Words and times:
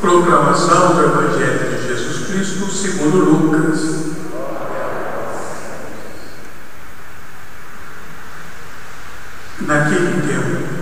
Proclamação 0.00 0.94
do 0.94 1.02
Evangelho 1.02 1.76
de 1.76 1.86
Jesus 1.86 2.26
Cristo 2.26 2.70
segundo 2.72 3.18
Lucas. 3.18 4.00
Naquele 9.60 10.22
tempo, 10.22 10.80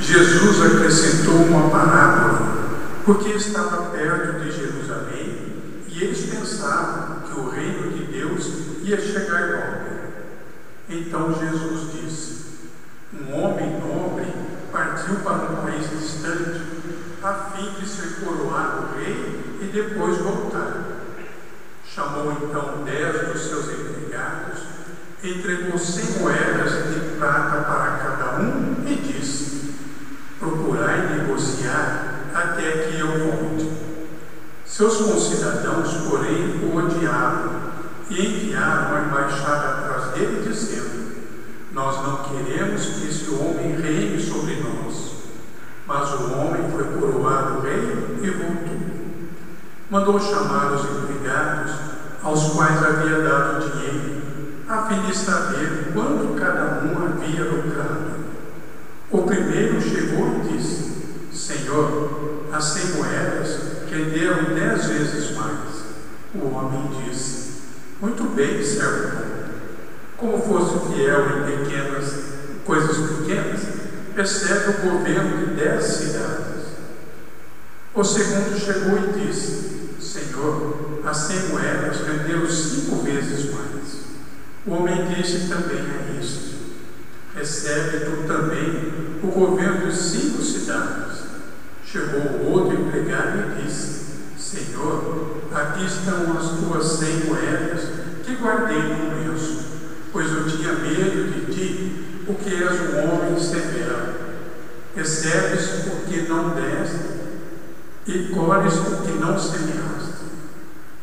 Jesus 0.00 0.60
acrescentou 0.60 1.36
uma 1.36 1.70
parábola, 1.70 2.68
porque 3.04 3.28
estava 3.28 3.90
perto 3.90 4.40
de 4.40 4.50
Jerusalém 4.50 5.52
e 5.86 6.02
eles 6.02 6.26
pensavam 6.28 7.20
que 7.28 7.38
o 7.38 7.50
reino 7.50 7.92
de 7.92 8.06
Deus 8.06 8.44
ia 8.82 9.00
chegar 9.00 9.50
logo. 9.52 9.88
Então 10.90 11.32
Jesus 11.32 11.92
disse: 11.92 12.44
Um 13.14 13.40
homem 13.40 13.78
nobre 13.78 14.26
partiu 14.72 15.14
para 15.22 15.52
um 15.52 15.56
país 15.62 15.88
distante 15.90 16.78
a 17.22 17.32
fim 17.50 17.70
de 17.80 17.88
ser 17.88 18.24
coroado 18.24 18.96
rei 18.96 19.58
e 19.60 19.66
depois 19.66 20.18
voltar. 20.18 20.98
Chamou 21.84 22.32
então 22.32 22.84
dez 22.84 23.28
dos 23.28 23.42
seus 23.42 23.68
empregados, 23.70 24.60
entregou 25.22 25.78
cem 25.78 26.20
moedas 26.20 26.94
de 26.94 27.16
prata 27.16 27.62
para 27.62 27.98
cada 27.98 28.40
um 28.40 28.84
e 28.86 28.94
disse: 28.94 29.74
Procurai 30.38 31.16
negociar 31.16 32.30
até 32.32 32.88
que 32.88 33.00
eu 33.00 33.08
volte. 33.08 33.68
Seus 34.64 34.98
concidadãos, 34.98 35.92
porém, 36.08 36.62
o 36.62 36.76
odiavam 36.76 37.68
e 38.10 38.26
enviaram 38.26 38.96
a 38.96 39.00
embaixada 39.00 39.68
atrás 39.68 40.12
dele, 40.12 40.48
dizendo: 40.48 41.16
Nós 41.72 41.96
não 41.96 42.22
queremos 42.24 42.84
que 42.84 43.08
esse 43.08 43.30
homem 43.30 43.80
reine 43.80 44.22
sobre 44.22 44.54
nós. 44.60 45.17
Mas 45.88 46.10
o 46.12 46.34
homem 46.34 46.70
foi 46.70 46.84
coroado 46.84 47.62
rei 47.62 48.18
e 48.22 48.28
voltou. 48.28 48.78
Mandou 49.90 50.20
chamar 50.20 50.72
os 50.72 50.84
empregados, 50.84 51.72
aos 52.22 52.52
quais 52.52 52.84
havia 52.84 53.22
dado 53.22 53.70
dinheiro, 53.70 54.22
a 54.68 54.82
fim 54.82 55.00
de 55.00 55.16
saber 55.16 55.90
quanto 55.94 56.38
cada 56.38 56.84
um 56.84 57.06
havia 57.06 57.42
lucrado. 57.42 58.18
O 59.10 59.22
primeiro 59.22 59.80
chegou 59.80 60.42
e 60.44 60.52
disse: 60.52 61.06
Senhor, 61.32 62.44
as 62.52 62.64
cem 62.64 62.96
moedas 62.96 63.58
renderam 63.90 64.54
dez 64.54 64.84
vezes 64.88 65.34
mais. 65.38 65.84
O 66.34 66.54
homem 66.54 67.02
disse: 67.02 67.62
Muito 67.98 68.24
bem, 68.34 68.62
servo. 68.62 69.26
Como 70.18 70.38
fosse 70.38 70.92
fiel 70.92 71.24
em 71.30 71.64
pequenas 71.64 72.28
coisas 72.66 72.96
pequenas, 73.10 73.77
recebe 74.18 74.70
o 74.70 74.90
governo 74.90 75.46
de 75.46 75.54
dez 75.54 75.84
cidades. 75.84 76.58
O 77.94 78.02
segundo 78.02 78.58
chegou 78.58 78.98
e 78.98 79.26
disse: 79.26 79.90
Senhor, 80.00 81.00
as 81.04 81.16
cem 81.18 81.48
moedas 81.50 82.00
renderam 82.00 82.50
cinco 82.50 82.96
vezes 83.02 83.54
mais. 83.54 84.08
O 84.66 84.72
homem 84.72 85.06
disse 85.06 85.48
também 85.48 85.78
a 85.78 86.20
isto: 86.20 86.56
Recebe 87.32 88.06
tu 88.06 88.26
também 88.26 89.20
o 89.22 89.28
governo 89.28 89.86
de 89.88 89.96
cinco 89.96 90.42
cidades. 90.42 91.18
Chegou 91.84 92.20
o 92.20 92.50
outro 92.50 92.74
empregado 92.74 93.38
e 93.38 93.62
disse: 93.62 94.00
Senhor, 94.36 95.42
aqui 95.52 95.86
estão 95.86 96.36
as 96.36 96.58
tuas 96.58 96.98
cem 96.98 97.24
moedas 97.26 97.82
que 98.24 98.34
guardei 98.34 98.82
no 98.82 99.14
lenço, 99.14 99.64
pois 100.12 100.28
eu 100.28 100.44
tinha 100.48 100.72
medo 100.72 101.32
de 101.32 101.54
ti, 101.54 102.07
porque 102.28 102.50
és 102.62 102.80
um 102.80 102.98
homem 103.08 103.40
severo. 103.40 104.28
Recebes 104.94 105.86
o 105.86 106.06
que 106.06 106.28
não 106.28 106.50
deste 106.50 106.98
e 108.06 108.28
colhes 108.34 108.74
o 108.74 109.02
que 109.02 109.12
não 109.12 109.38
semeaste. 109.38 110.26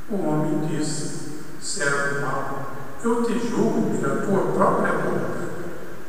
O 0.08 0.24
homem 0.24 0.68
disse: 0.68 1.42
Servo 1.60 2.22
mau, 2.22 2.74
eu 3.04 3.24
te 3.24 3.40
julgo 3.40 3.98
pela 3.98 4.18
tua 4.18 4.52
própria 4.54 4.94
boca. 4.94 5.46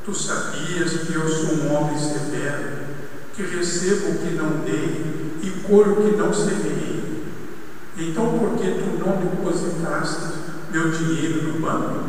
Tu 0.04 0.14
sabias 0.14 0.90
que 0.92 1.14
eu 1.14 1.26
sou 1.26 1.54
um 1.54 1.74
homem 1.74 1.98
severo, 1.98 2.86
que 3.34 3.42
recebo 3.42 4.10
o 4.10 4.18
que 4.18 4.34
não 4.34 4.58
dei 4.64 5.38
e 5.42 5.50
colho 5.66 5.92
o 5.92 6.10
que 6.10 6.16
não 6.16 6.32
semeei. 6.32 7.24
Então, 7.96 8.38
por 8.38 8.58
que 8.58 8.70
tu 8.70 9.02
não 9.02 9.16
depositaste 9.16 10.34
meu 10.70 10.90
dinheiro 10.90 11.44
no 11.44 11.60
banco? 11.60 12.04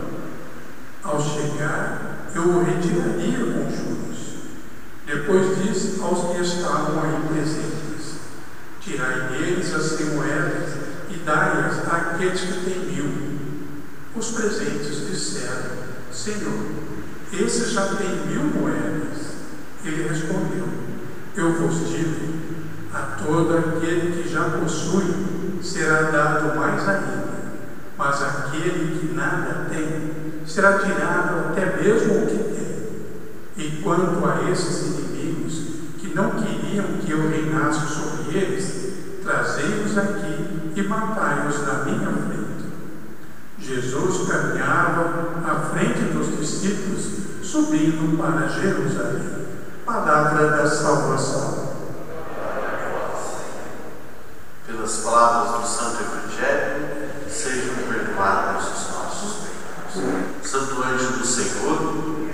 Ao 1.03 1.21
chegar, 1.21 2.06
eu 2.35 2.43
o 2.43 2.63
retiraria 2.63 3.39
com 3.39 3.69
juros. 3.69 3.97
Depois 5.05 5.57
disse 5.57 6.01
aos 6.01 6.35
que 6.35 6.41
estavam 6.41 7.01
aí 7.01 7.21
presentes: 7.27 8.17
Tirai 8.81 9.29
deles 9.29 9.73
as 9.73 9.99
moedas 9.99 10.73
e 11.09 11.17
dai-as 11.25 11.87
àqueles 11.87 12.41
que 12.41 12.65
têm 12.65 12.79
mil. 12.93 13.39
Os 14.15 14.31
presentes 14.31 15.07
disseram: 15.07 15.77
Senhor, 16.11 16.65
esse 17.33 17.71
já 17.71 17.95
tem 17.95 18.25
mil 18.27 18.43
moedas. 18.43 19.35
Ele 19.83 20.07
respondeu: 20.09 20.67
Eu 21.35 21.53
vos 21.53 21.89
digo, 21.89 22.33
a 22.93 23.17
todo 23.23 23.57
aquele 23.57 24.23
que 24.23 24.29
já 24.29 24.43
possui 24.49 25.59
será 25.61 26.03
dado 26.11 26.57
mais 26.57 26.87
ainda, 26.87 27.27
mas 27.97 28.21
aquele 28.21 28.99
que 28.99 29.13
nada 29.13 29.67
tem 29.69 30.06
será 30.47 30.79
tirado 30.79 31.49
até 31.49 31.81
mesmo 31.81 32.23
o 32.23 32.27
que 32.27 32.37
tem. 32.37 32.67
E 33.57 33.81
quanto 33.81 34.25
a 34.25 34.49
esses 34.49 34.87
inimigos 34.87 35.53
que 35.99 36.13
não 36.15 36.31
queriam 36.31 36.85
que 37.03 37.11
eu 37.11 37.29
reinasse 37.29 37.87
sobre 37.87 38.37
eles, 38.37 39.21
trazei-os 39.23 39.97
aqui 39.97 40.71
e 40.75 40.81
matai-os 40.83 41.61
na 41.65 41.85
minha 41.85 42.07
frente. 42.07 42.37
Jesus 43.59 44.29
caminhava 44.29 45.41
à 45.45 45.55
frente 45.71 46.13
dos 46.13 46.37
discípulos, 46.37 47.07
subindo 47.43 48.17
para 48.17 48.47
Jerusalém. 48.47 49.47
Palavra 49.85 50.49
da 50.51 50.67
salvação. 50.67 51.67
Pelas 54.65 54.97
palavras 54.97 55.61
do 55.61 55.67
Santo 55.67 56.03
Evangelho, 56.03 57.09
sejam 57.27 57.75
perdoados. 57.89 58.76
Santo 59.97 60.83
anjo 60.83 61.17
do 61.17 61.25
Senhor, 61.25 62.27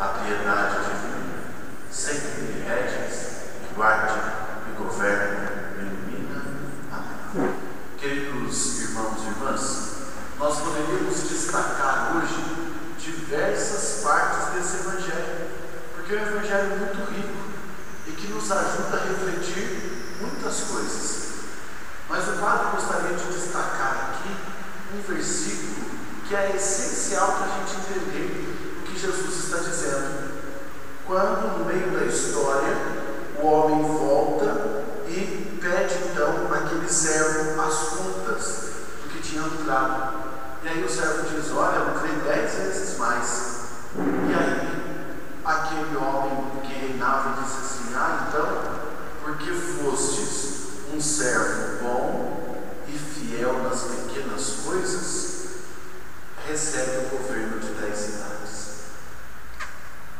a 0.00 0.08
piedade 0.08 0.76
divina, 0.86 1.42
sempre 1.90 2.40
me 2.40 2.62
reges, 2.62 3.26
guarde 3.76 4.18
e 4.66 4.82
governe, 4.82 5.48
me 5.76 5.82
ilumina. 5.82 6.42
Amém. 6.90 7.54
Queridos 7.98 8.80
irmãos 8.80 9.18
e 9.24 9.28
irmãs, 9.28 9.96
nós 10.38 10.58
poderíamos 10.60 11.28
destacar 11.28 12.16
hoje 12.16 12.70
diversas 12.98 14.02
partes 14.02 14.54
desse 14.54 14.88
Evangelho, 14.88 15.48
porque 15.94 16.14
é 16.14 16.18
um 16.18 16.26
Evangelho 16.28 16.78
muito 16.78 17.10
rico 17.12 17.50
e 18.06 18.12
que 18.12 18.28
nos 18.28 18.50
ajuda 18.50 18.96
a 18.96 19.04
refletir 19.06 20.16
muitas 20.18 20.60
coisas. 20.60 21.19
Mas 22.10 22.26
o 22.26 22.32
padre 22.40 22.72
gostaria 22.72 23.16
de 23.16 23.32
destacar 23.32 24.10
aqui 24.10 24.34
um 24.92 25.00
versículo 25.00 25.90
que 26.26 26.34
é 26.34 26.56
essencial 26.56 27.34
para 27.34 27.46
a 27.46 27.58
gente 27.58 27.76
entender 27.76 28.80
o 28.80 28.82
que 28.82 28.98
Jesus 28.98 29.44
está 29.44 29.58
dizendo. 29.58 30.30
Quando, 31.06 31.58
no 31.58 31.64
meio 31.64 31.92
da 31.92 32.04
história, 32.06 32.76
o 33.40 33.46
homem 33.46 33.82
volta 33.82 34.82
e 35.06 35.56
pede 35.62 35.94
então 36.10 36.52
àquele 36.52 36.88
servo 36.88 37.60
as 37.60 37.74
contas 37.90 38.70
do 39.04 39.08
que 39.10 39.22
tinha 39.22 39.42
lucrado. 39.42 40.14
E 40.64 40.68
aí 40.68 40.84
o 40.84 40.90
servo 40.90 41.28
diz: 41.28 41.52
Olha, 41.52 41.76
eu 41.76 41.94
lucrei 41.94 42.12
dez 42.24 42.54
vezes 42.54 42.98
mais. 42.98 43.60
E 43.96 44.34
aí, 44.34 45.14
aquele 45.44 45.96
homem 45.96 46.60
que 46.62 46.72
reinava 46.72 47.40
disse 47.40 47.58
assim: 47.58 47.94
Ah, 47.94 48.26
então, 48.28 48.62
porque 49.22 49.52
fostes 49.52 50.50
um 50.92 51.00
servo 51.00 51.82
bom 51.82 52.62
e 52.88 52.92
fiel 52.92 53.62
nas 53.62 53.82
pequenas 53.82 54.56
coisas, 54.64 55.46
recebe 56.50 57.06
o 57.06 57.18
governo 57.18 57.60
de 57.60 57.74
dez 57.74 57.96
cidades. 57.96 58.70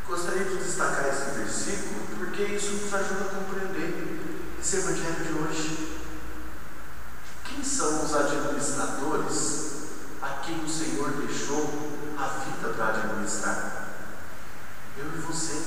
Gostaria 0.06 0.44
de 0.44 0.58
destacar 0.58 1.08
esse 1.08 1.38
versículo 1.38 2.06
porque 2.18 2.42
isso 2.44 2.72
nos 2.72 2.94
ajuda 2.94 3.24
a 3.24 3.34
compreender 3.34 4.20
esse 4.60 4.76
evangelho 4.76 5.24
de 5.24 5.32
hoje. 5.32 5.98
Quem 7.44 7.64
são 7.64 8.04
os 8.04 8.14
administradores 8.14 9.70
a 10.22 10.28
quem 10.44 10.64
o 10.64 10.68
Senhor 10.68 11.10
deixou 11.26 11.68
a 12.16 12.26
vida 12.44 12.74
para 12.74 12.88
administrar? 12.88 13.88
Eu 14.96 15.06
e 15.06 15.18
você. 15.18 15.62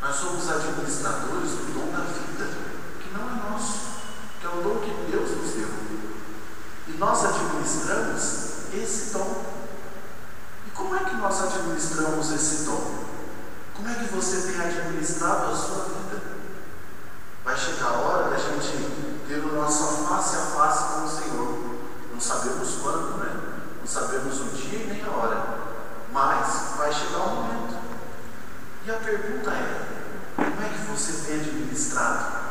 Nós 0.00 0.14
somos 0.14 0.48
administradores 0.48 1.50
do 1.50 1.74
dom 1.74 1.90
da 1.90 2.04
vida, 2.04 2.61
esse 8.74 9.12
dom. 9.12 9.44
E 10.66 10.70
como 10.70 10.96
é 10.96 11.00
que 11.00 11.16
nós 11.16 11.42
administramos 11.42 12.30
esse 12.32 12.64
dom? 12.64 13.04
Como 13.74 13.88
é 13.88 13.94
que 13.94 14.14
você 14.14 14.52
tem 14.52 14.60
administrado 14.60 15.52
a 15.52 15.56
sua 15.56 15.84
vida? 15.84 16.22
Vai 17.44 17.56
chegar 17.56 17.88
a 17.88 17.98
hora 17.98 18.30
da 18.30 18.36
gente 18.36 19.22
ter 19.26 19.38
o 19.38 19.54
nosso 19.54 20.04
face 20.04 20.36
a 20.36 20.40
face 20.40 20.94
com 20.94 21.04
o 21.04 21.08
Senhor. 21.08 21.78
Não 22.12 22.20
sabemos 22.20 22.76
quando, 22.82 23.18
né? 23.18 23.62
Não 23.80 23.86
sabemos 23.86 24.40
o 24.40 24.44
dia 24.56 24.84
e 24.84 24.86
nem 24.86 25.04
a 25.04 25.10
hora. 25.10 25.58
Mas 26.12 26.76
vai 26.76 26.92
chegar 26.92 27.18
o 27.18 27.34
momento. 27.36 27.74
E 28.86 28.90
a 28.90 28.94
pergunta 28.94 29.50
é: 29.50 30.02
como 30.36 30.62
é 30.62 30.68
que 30.68 30.90
você 30.90 31.26
tem 31.26 31.40
administrado 31.40 32.42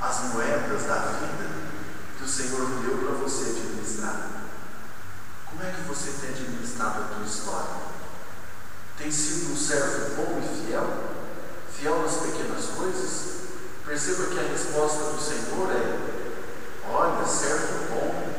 as 0.00 0.20
moedas 0.32 0.84
da 0.84 0.96
vida 0.96 1.50
que 2.16 2.24
o 2.24 2.28
Senhor 2.28 2.66
deu 2.80 2.98
para 2.98 3.14
você 3.16 3.50
administrar? 3.50 4.41
Como 5.52 5.62
é 5.64 5.70
que 5.70 5.82
você 5.82 6.12
tem 6.18 6.30
administrado 6.30 7.02
a 7.02 7.14
tua 7.14 7.26
história? 7.26 7.76
Tem 8.96 9.12
sido 9.12 9.52
um 9.52 9.56
servo 9.56 10.16
bom 10.16 10.40
e 10.40 10.66
fiel? 10.66 10.86
Fiel 11.70 12.02
nas 12.02 12.14
pequenas 12.16 12.64
coisas? 12.74 13.32
Perceba 13.84 14.28
que 14.28 14.38
a 14.38 14.48
resposta 14.50 15.12
do 15.12 15.20
Senhor 15.20 15.70
é: 15.70 16.88
olha, 16.90 17.26
servo 17.26 17.84
bom. 17.90 18.32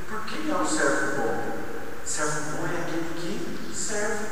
E 0.00 0.02
por 0.10 0.24
que 0.24 0.50
é 0.50 0.56
um 0.56 0.66
servo 0.66 1.22
bom? 1.22 1.58
Servo 2.04 2.56
bom 2.56 2.66
é 2.66 2.82
aquele 2.82 3.14
que 3.14 3.72
serve, 3.72 4.26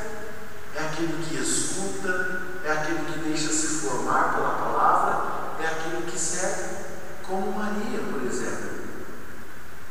é 0.75 0.79
aquele 0.83 1.23
que 1.23 1.41
escuta, 1.41 2.41
é 2.65 2.71
aquele 2.71 3.13
que 3.13 3.19
deixa 3.19 3.49
se 3.53 3.67
formar 3.79 4.33
pela 4.33 4.55
palavra, 4.55 5.63
é 5.63 5.67
aquele 5.67 6.11
que 6.11 6.19
serve, 6.19 6.83
como 7.25 7.53
Maria, 7.53 7.99
por 8.11 8.21
exemplo, 8.23 8.71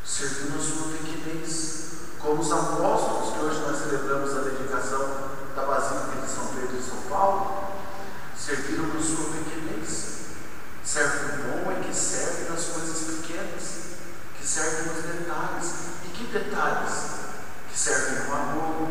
servindo 0.04 0.58
a 0.58 0.62
sua 0.62 0.92
pequenez, 0.92 1.82
como 2.22 2.40
os 2.40 2.52
apóstolos, 2.52 3.34
que 3.34 3.44
hoje 3.44 3.60
nós 3.60 3.78
celebramos 3.78 4.36
a 4.36 4.42
dedicação 4.42 5.32
da 5.56 5.62
Basílica 5.62 6.24
de 6.24 6.30
São 6.30 6.46
Pedro 6.54 6.78
e 6.78 6.82
São 6.82 6.98
Paulo, 7.10 7.72
serviram 8.38 8.86
na 8.86 9.00
sua 9.00 9.24
pequenez. 9.32 10.12
Servo 10.84 11.42
bom 11.42 11.72
é 11.72 11.82
que 11.82 11.94
serve 11.94 12.48
nas 12.48 12.64
coisas 12.66 12.98
pequenas, 12.98 13.62
que 14.38 14.46
serve 14.46 14.90
nos 14.90 15.02
detalhes. 15.02 15.72
E 16.04 16.08
que 16.08 16.24
detalhes? 16.26 16.92
Que 17.68 17.78
servem 17.78 18.26
no 18.26 18.34
amor, 18.34 18.88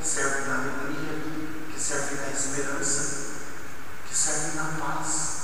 que 0.00 0.06
servem 0.06 0.48
na 0.48 0.54
alegria, 0.54 1.20
que 1.72 1.80
servem 1.80 2.18
na 2.18 2.32
esperança, 2.32 3.30
que 4.06 4.16
servem 4.16 4.56
na 4.56 4.84
paz, 4.84 5.38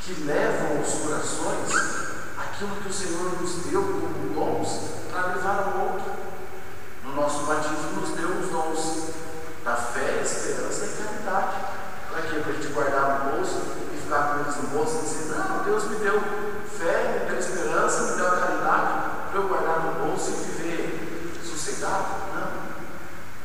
que 0.00 0.24
levam 0.24 0.78
aos 0.78 0.92
corações 0.94 1.70
aquilo 2.36 2.76
que 2.82 2.88
o 2.88 2.92
Senhor 2.92 3.40
nos 3.40 3.54
deu 3.66 3.82
como 3.82 4.34
dons 4.34 4.90
para 5.10 5.34
levar 5.34 5.58
ao 5.58 5.92
outro. 5.92 6.30
No 7.04 7.14
nosso 7.14 7.44
batismo 7.44 8.00
nos 8.00 8.10
deu 8.10 8.28
os 8.28 8.48
dons 8.50 9.10
da 9.64 9.76
fé, 9.76 10.18
a 10.18 10.22
esperança 10.22 10.84
e 10.84 10.88
a 10.88 11.06
caridade. 11.06 11.56
Para 12.10 12.22
quê? 12.22 12.40
Para 12.40 12.52
a 12.52 12.54
gente 12.54 12.72
guardar 12.72 13.24
no 13.24 13.30
bolso 13.32 13.62
e 13.92 14.00
ficar 14.00 14.34
com 14.34 14.40
eles 14.40 14.56
no 14.56 14.68
bolso 14.68 14.98
e 14.98 15.02
dizer, 15.02 15.34
não, 15.34 15.64
Deus 15.64 15.84
me 15.84 15.96
deu 15.96 16.20
fé, 16.78 17.20
me 17.20 17.30
deu 17.30 17.38
esperança, 17.38 18.02
me 18.02 18.16
deu 18.16 18.26
a 18.26 18.36
caridade 18.36 19.10
para 19.30 19.40
eu 19.40 19.48
guardar 19.48 19.80
no 19.80 20.06
bolso 20.06 20.30
e 20.30 20.34
viver 20.50 21.40
sossegado. 21.44 22.32
Não. 22.34 22.50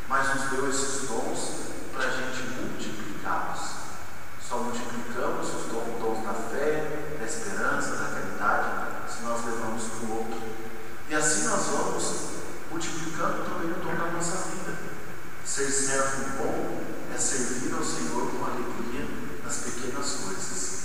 Mas 0.08 0.36
nos 0.36 0.50
deu 0.50 0.70
esses 0.70 1.08
dons 1.08 1.51
para 1.94 2.08
a 2.08 2.12
gente 2.12 2.44
multiplicá-los. 2.60 3.62
Só 4.48 4.58
multiplicamos 4.58 5.48
os 5.48 5.63
dons 5.72 6.24
da 6.24 6.34
fé, 6.34 7.18
da 7.20 7.25
esperança, 7.25 7.96
da 7.96 8.10
caridade, 8.10 9.12
se 9.12 9.24
nós 9.24 9.44
levamos 9.46 9.84
para 9.84 10.08
o 10.08 10.18
outro. 10.18 10.42
E 11.10 11.16
assim 11.16 11.48
nós 11.48 11.66
vamos 11.66 12.36
multiplicando 12.72 13.46
também 13.46 13.72
o 13.72 13.75
dom 13.75 13.96
da 13.96 14.12
nossa 14.12 14.50
vida. 14.50 14.74
Ser 15.46 15.70
servo 15.72 16.25
bom 16.38 16.84
é 17.13 17.18
servir 17.18 17.74
ao 17.74 17.84
Senhor 17.84 18.31
com 18.31 18.46
alegria 18.46 19.08
nas 19.44 19.58
pequenas 19.58 20.12
coisas. 20.25 20.75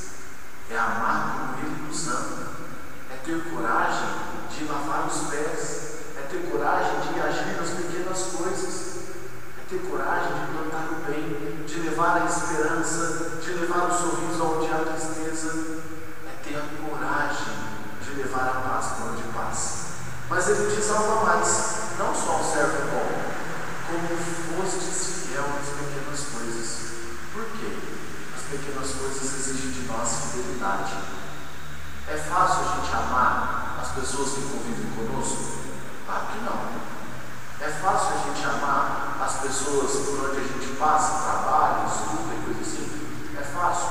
É 0.70 0.78
amar 0.78 1.56
como 1.56 1.66
Ele 1.66 1.87
nos 1.88 2.08
ama. 2.08 2.52
É 3.11 3.16
ter 3.25 3.43
coragem 3.50 4.08
de 4.50 4.64
lavar 4.66 5.08
os 5.08 5.28
pés. 5.31 5.90
É 6.16 6.26
ter 6.31 6.50
coragem 6.50 7.00
de 7.00 7.20
agir 7.20 7.56
nas 7.56 7.70
pequenas 7.70 8.23
coisas. 8.37 8.99
É 9.58 9.69
ter 9.69 9.78
coragem 9.90 10.32
de 10.50 10.56
plantar 10.56 10.88
o 10.91 11.05
bem, 11.06 11.64
de 11.64 11.81
levar 11.81 12.23
a 12.23 12.26
esperança, 12.26 13.38
de 13.41 13.52
levar 13.52 13.88
o 13.88 13.94
sorriso 13.94 14.43
onde 14.43 14.73
há 14.73 14.79
tristeza. 14.79 15.82
É 16.26 16.43
ter 16.43 16.56
a 16.56 16.67
coragem 16.82 17.55
de 18.02 18.11
levar 18.23 18.49
a 18.49 18.61
paz 18.69 18.87
para 18.95 19.12
onde 19.12 19.23
passa. 19.33 19.90
Mas 20.28 20.49
ele 20.49 20.75
diz 20.75 20.90
algo 20.90 21.21
a 21.21 21.25
mais: 21.25 21.99
não 21.99 22.14
só 22.14 22.40
um 22.40 22.52
servo 22.52 22.90
bom, 22.90 23.33
como 23.87 24.62
fostes 24.62 25.26
fiel 25.26 25.45
nas 25.49 25.69
pequenas 25.69 26.21
coisas. 26.35 26.90
Por 27.33 27.45
quê? 27.45 27.78
As 28.37 28.42
pequenas 28.42 28.90
coisas 28.90 29.23
exigem 29.23 29.71
de 29.71 29.88
nós 29.88 30.33
fidelidade. 30.33 30.97
É 32.09 32.16
fácil 32.16 32.62
a 32.62 32.76
gente 32.76 32.92
amar 32.92 33.78
as 33.80 33.88
pessoas 33.92 34.30
que 34.30 34.42
convivem 34.42 34.90
conosco? 34.97 35.61
Claro 36.07 36.26
que 36.26 36.45
não. 36.45 36.90
É 37.61 37.71
fácil 37.71 38.16
a 38.16 38.26
gente 38.26 38.45
amar 38.45 39.00
as 39.30 39.37
pessoas 39.42 39.92
por 39.92 40.28
onde 40.28 40.40
a 40.40 40.42
gente 40.42 40.75
passa, 40.76 41.22
trabalha, 41.22 41.87
estuda 41.87 42.34
e 42.34 42.44
coisa 42.44 42.60
assim? 42.60 42.90
É 43.38 43.42
fácil? 43.42 43.88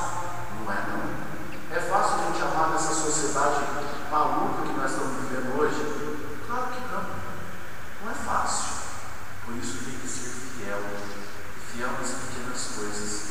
Não 0.60 0.72
é 0.72 0.84
não. 0.91 1.77
É 1.77 1.79
fácil 1.79 2.15
a 2.15 2.25
gente 2.25 2.41
amar 2.41 2.72
nessa 2.72 2.93
sociedade 2.93 3.63
maluca 4.12 4.63
que 4.63 4.77
nós 4.77 4.91
estamos 4.91 5.15
vivendo 5.24 5.58
hoje? 5.58 6.43
Claro 6.46 6.67
que 6.74 6.81
não. 6.91 7.05
Não 8.03 8.12
é 8.12 8.13
fácil. 8.13 8.67
Por 9.46 9.55
isso 9.55 9.77
tem 9.86 9.98
que 10.00 10.08
ser 10.10 10.29
fiel. 10.29 10.81
Fiel 11.72 11.91
nas 11.93 12.10
pequenas 12.10 12.62
coisas, 12.75 13.22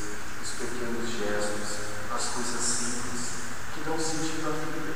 nos 0.40 0.50
pequenos 0.56 1.10
gestos, 1.10 1.68
nas 2.10 2.24
coisas 2.24 2.60
simples, 2.60 3.20
que 3.74 3.80
dão 3.84 3.98
sentido 3.98 4.48
à 4.48 4.52
vida. 4.56 4.94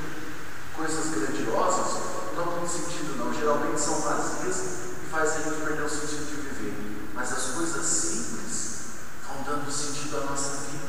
Coisas 0.74 1.10
grandiosas 1.12 2.02
não 2.34 2.44
dão 2.44 2.66
sentido 2.66 3.18
não. 3.18 3.34
Geralmente 3.34 3.78
são 3.78 4.00
vazias 4.00 4.56
e 5.02 5.10
fazem 5.10 5.40
a 5.40 5.48
gente 5.50 5.60
perder 5.60 5.82
o 5.82 5.88
sentido 5.90 6.26
de 6.30 6.48
viver. 6.48 6.92
Mas 7.14 7.30
as 7.30 7.54
coisas 7.54 7.84
simples 7.84 8.80
vão 9.26 9.42
dando 9.44 9.70
sentido 9.70 10.16
à 10.16 10.30
nossa 10.30 10.64
vida, 10.70 10.88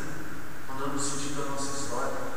vão 0.67 0.77
dando 0.77 0.99
sentido 0.99 1.43
à 1.43 1.51
nossa 1.51 1.77
história. 1.77 2.33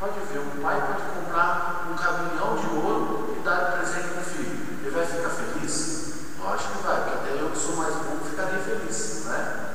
Pode 0.00 0.18
ver, 0.32 0.38
um 0.38 0.62
pai 0.62 0.80
pode 0.80 1.02
comprar 1.14 1.86
um 1.90 1.94
caminhão 1.94 2.56
de 2.56 2.66
ouro 2.74 3.36
e 3.38 3.44
dar 3.44 3.66
de 3.66 3.76
presente 3.76 4.08
para 4.08 4.22
o 4.22 4.24
filho. 4.24 4.80
Ele 4.80 4.90
vai 4.90 5.06
ficar 5.06 5.28
feliz? 5.28 6.14
Lógico 6.40 6.78
que 6.78 6.82
vai, 6.82 7.04
porque 7.04 7.18
até 7.18 7.42
eu 7.42 7.50
que 7.50 7.58
sou 7.58 7.76
mais 7.76 7.94
bom 7.96 8.18
ficaria 8.24 8.58
feliz, 8.58 9.24
não 9.26 9.34
é? 9.34 9.74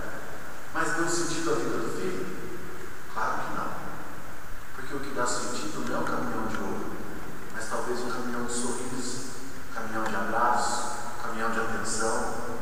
Mas 0.74 0.94
deu 0.96 1.08
sentido 1.08 1.52
à 1.52 1.56
vida 1.56 1.78
do 1.78 1.96
filho? 1.96 2.26
Claro 3.14 3.38
que 3.38 3.56
não. 3.56 3.68
Porque 4.76 4.96
o 4.96 5.00
que 5.00 5.14
dá 5.14 5.28
sentido 5.28 5.88
não 5.88 5.96
é 5.96 6.00
um 6.00 6.04
caminhão 6.04 6.48
de 6.48 6.58
ouro, 6.58 6.96
mas 7.54 7.70
talvez 7.70 8.00
um 8.02 8.10
caminhão 8.10 8.46
de 8.46 8.54
sorriso, 8.54 9.26
um 9.70 9.76
caminhão 9.76 10.04
de 10.04 10.16
abraço, 10.16 10.98
um 11.20 11.22
caminhão 11.22 11.52
de 11.52 11.60
atenção. 11.60 12.56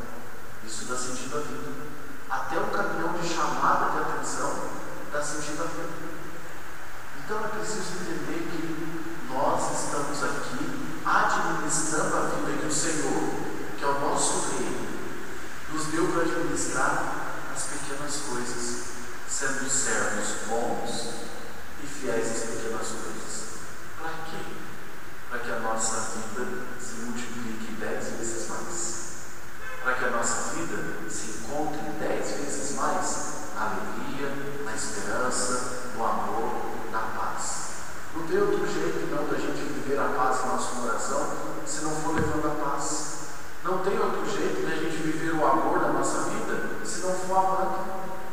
Isso 0.66 0.86
dá 0.86 0.96
sentido 0.96 1.36
à 1.36 1.40
vida. 1.40 1.70
Até 2.30 2.58
um 2.58 2.70
caminhão 2.70 3.12
de 3.12 3.28
chamada 3.28 3.90
de 3.92 3.98
atenção 3.98 4.54
dá 5.12 5.22
sentido 5.22 5.62
à 5.62 5.66
vida. 5.66 6.14
Então 7.24 7.38
entender 8.04 8.50
que 8.50 9.32
nós 9.32 9.84
estamos 9.84 10.22
aqui 10.22 10.84
administrando 11.04 12.16
a 12.16 12.20
vida 12.20 12.60
que 12.60 12.66
o 12.66 12.72
Senhor, 12.72 13.30
que 13.78 13.84
é 13.84 13.86
o 13.86 14.00
nosso 14.00 14.50
Rei, 14.50 14.88
nos 15.72 15.86
deu 15.86 16.06
para 16.08 16.22
administrar 16.22 17.34
as 17.54 17.62
pequenas 17.64 18.16
coisas, 18.28 18.84
sendo 19.28 19.68
servos 19.68 20.46
bons 20.48 21.14
e 21.82 21.86
fiéis 21.86 22.30
às 22.30 22.50
pequenas 22.50 22.88
coisas. 22.88 23.44
Para 23.98 24.12
quê? 24.30 24.44
Para 25.30 25.38
que 25.40 25.50
a 25.50 25.60
nossa 25.60 26.12
vida 26.16 26.66
se 26.78 26.94
multiplique 27.04 27.72
dez 27.80 28.04
vezes 28.18 28.48
mais. 28.48 29.04
Para 29.82 29.94
que 29.94 30.04
a 30.04 30.10
nossa 30.10 30.54
vida 30.54 31.10
se 31.10 31.38
encontre 31.38 31.80
dez 31.98 32.36
vezes 32.36 32.76
mais 32.76 33.34
na 33.54 33.62
alegria, 33.66 34.30
na 34.64 34.74
esperança, 34.74 35.90
no 35.94 36.04
amor, 36.04 36.74
na 36.90 37.00
paz. 37.00 37.64
Não 38.14 38.26
tem 38.26 38.38
outro 38.38 38.66
jeito 38.66 39.10
não 39.10 39.26
da 39.26 39.36
gente 39.36 39.64
viver 39.84 40.00
a 40.00 40.08
paz 40.08 40.40
no 40.40 40.52
nosso 40.52 40.76
coração 40.76 41.28
se 41.66 41.84
não 41.84 41.90
for 41.90 42.14
levando 42.14 42.46
a 42.46 42.64
paz. 42.64 43.14
Não 43.62 43.78
tem 43.78 43.98
outro 43.98 44.24
jeito 44.28 44.66
da 44.66 44.76
gente 44.76 44.96
viver 44.96 45.34
o 45.34 45.46
amor 45.46 45.78
na 45.80 45.88
nossa 45.88 46.30
vida 46.30 46.84
se 46.84 47.00
não 47.00 47.14
for 47.14 47.36
amando. 47.36 47.84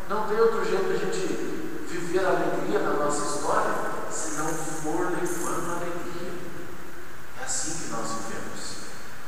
Não 0.07 0.27
tem 0.27 0.39
outro 0.39 0.63
jeito 0.63 0.87
da 0.87 0.97
gente 0.97 1.85
viver 1.87 2.25
a 2.25 2.29
alegria 2.29 2.79
na 2.79 2.93
nossa 2.93 3.35
história 3.35 3.73
se 4.09 4.37
não 4.37 4.47
for 4.47 5.11
levando 5.11 5.71
a 5.71 5.75
alegria. 5.75 6.31
É 7.39 7.43
assim 7.43 7.71
que 7.71 7.89
nós 7.91 8.07
vivemos. 8.07 8.61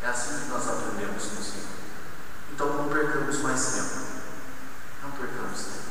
É 0.02 0.08
assim 0.08 0.40
que 0.40 0.50
nós 0.50 0.68
aprendemos 0.68 1.24
com 1.26 1.42
o 1.42 1.44
Senhor. 1.44 1.68
Então 2.54 2.68
não 2.74 2.88
percamos 2.90 3.42
mais 3.42 3.66
tempo. 3.66 4.06
Não 5.04 5.12
percamos 5.12 5.60
tempo. 5.60 5.84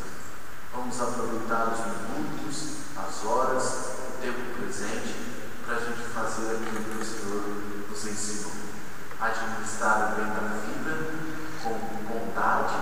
Vamos 0.74 1.00
aproveitar 1.00 1.74
os 1.74 1.80
minutos, 1.80 2.76
as 2.96 3.24
horas, 3.24 3.64
o 4.08 4.20
tempo 4.22 4.40
presente, 4.58 5.31
para 5.72 5.80
a 5.80 5.84
gente 5.86 6.02
fazer 6.02 6.50
aquilo 6.50 6.84
que 6.84 7.00
o 7.00 7.04
Senhor 7.04 7.42
nos 7.88 8.06
ensinou. 8.06 8.52
Administrar 9.18 10.12
o 10.12 10.16
bem 10.16 10.26
da 10.26 10.40
vida 10.66 11.12
com 11.62 11.72
bondade, 12.04 12.74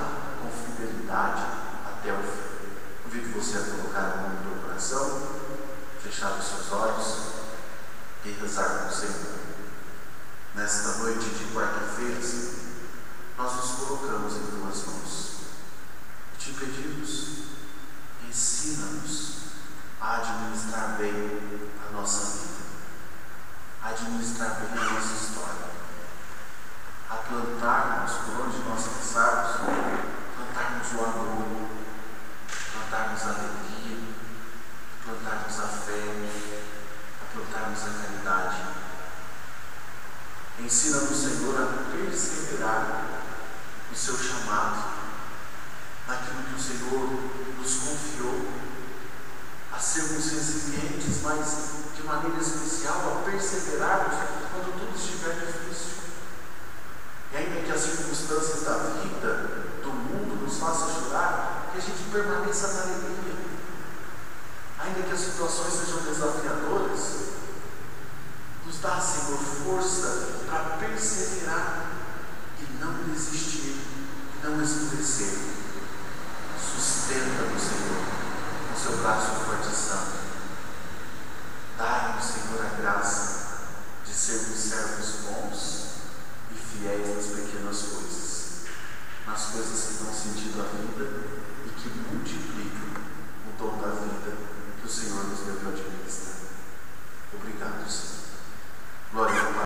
com 0.43 0.51
fidelidade 0.51 1.43
até 1.87 2.13
o 2.13 2.17
fim. 2.17 2.51
Convido 3.05 3.41
você 3.41 3.59
a 3.59 3.77
colocar 3.77 4.01
a 4.01 4.17
mão 4.17 4.31
no 4.31 4.43
teu 4.43 4.63
coração, 4.63 5.23
fechar 6.03 6.33
os 6.33 6.45
seus 6.45 6.73
olhos 6.73 7.27
e 8.25 8.31
rezar 8.31 8.81
com 8.81 8.89
o 8.89 8.93
Senhor. 8.93 9.39
Nesta 10.57 10.99
noite 10.99 11.29
de 11.29 11.55
quarta-feira, 11.55 12.19
nós 13.39 13.55
nos 13.55 13.71
colocamos 13.73 14.35
em 14.35 14.47
tuas 14.47 14.87
mãos. 14.87 15.37
Te 16.39 16.53
pedimos, 16.55 17.45
ensina-nos 18.29 19.35
a 20.01 20.17
administrar 20.17 20.97
bem 20.99 21.13
a 21.87 21.93
nossa 21.93 22.39
vida. 22.39 22.50
Administrar 23.83 24.61
bem 24.61 24.79
a 24.79 24.91
nossa 24.91 25.15
história, 25.15 25.71
a 27.09 27.15
plantarmos 27.15 28.13
por 28.13 28.47
onde 28.47 28.59
nós 28.59 28.87
passarmos, 28.87 29.57
plantarmos 30.37 30.93
o 30.93 31.05
amor, 31.05 31.71
plantarmos 32.73 33.23
a 33.23 33.29
alegria, 33.29 33.99
plantarmos 35.03 35.61
a 35.61 35.67
fé, 35.67 36.03
a 37.23 37.35
plantarmos 37.35 37.81
a 37.83 38.03
caridade. 38.03 38.57
Ensina-nos, 40.59 41.17
Senhor, 41.17 41.57
a 41.57 41.91
perseverar 41.91 43.05
no 43.91 43.97
seu 43.97 44.17
chamado, 44.19 44.91
naquilo 46.07 46.43
que 46.43 46.55
o 46.55 46.61
Senhor 46.61 47.09
nos 47.59 47.75
confiou, 47.77 48.47
a 49.73 49.79
sermos 49.79 50.33
resilientes, 50.33 51.23
mas 51.23 51.80
maneira 52.11 52.41
especial 52.41 53.23
a 53.23 53.31
perseverarmos 53.31 54.17
quando 54.51 54.79
tudo 54.79 54.99
estiver 54.99 55.47
difícil. 55.47 56.03
E 57.33 57.37
ainda 57.37 57.61
que 57.61 57.71
as 57.71 57.81
circunstâncias 57.81 58.65
da 58.65 58.77
vida, 58.99 59.81
do 59.83 59.93
mundo, 59.93 60.43
nos 60.43 60.59
façam 60.59 60.89
chorar, 60.89 61.71
que 61.73 61.79
a 61.79 61.81
gente 61.81 62.11
permaneça 62.11 62.69
na 62.69 62.83
alegria. 62.83 63.31
Ainda 64.81 65.03
que 65.03 65.13
as 65.13 65.21
situações 65.21 65.73
sejam 65.75 66.03
desafiadoras, 66.03 67.31
nos 68.67 68.79
dá, 68.81 69.01
Senhor, 69.01 69.39
força 69.39 70.41
para 70.49 70.79
perseverar 70.79 71.91
e 72.59 72.83
não 72.83 72.95
desistir, 73.05 73.77
e 74.35 74.47
não 74.47 74.61
escurecer. 74.61 75.60